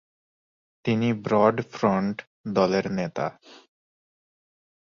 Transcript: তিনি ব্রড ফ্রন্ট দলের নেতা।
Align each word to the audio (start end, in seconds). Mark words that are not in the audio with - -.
তিনি 0.85 1.07
ব্রড 1.23 1.55
ফ্রন্ট 1.71 2.15
দলের 2.53 2.85
নেতা। 2.91 3.27